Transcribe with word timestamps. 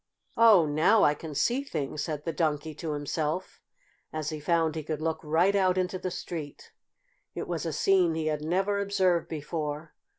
"Oh, 0.35 0.65
now 0.65 1.03
I 1.03 1.13
can 1.13 1.35
see 1.35 1.63
things!" 1.63 2.03
said 2.05 2.25
the 2.25 2.33
Donkey 2.33 2.73
to 2.73 2.93
himself, 2.93 3.61
as 4.11 4.29
he 4.31 4.39
found 4.39 4.73
he 4.75 4.81
could 4.81 4.99
look 4.99 5.19
right 5.21 5.55
out 5.55 5.77
into 5.77 5.99
the 5.99 6.09
street. 6.09 6.71
It 7.35 7.47
was 7.47 7.67
a 7.67 7.71
scene 7.71 8.15
he 8.15 8.25
had 8.25 8.41
never 8.41 8.79
observed 8.79 9.27
before. 9.29 9.93